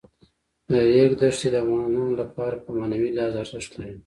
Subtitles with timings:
[0.69, 3.97] د ریګ دښتې د افغانانو لپاره په معنوي لحاظ ارزښت لري.